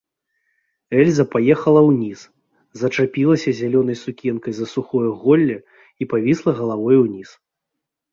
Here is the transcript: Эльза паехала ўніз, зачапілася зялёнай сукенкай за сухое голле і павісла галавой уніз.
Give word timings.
Эльза 0.99 1.23
паехала 1.33 1.81
ўніз, 1.89 2.19
зачапілася 2.81 3.49
зялёнай 3.59 3.97
сукенкай 4.05 4.53
за 4.61 4.65
сухое 4.73 5.09
голле 5.27 5.57
і 5.59 6.03
павісла 6.15 6.51
галавой 6.61 6.97
уніз. 7.05 7.29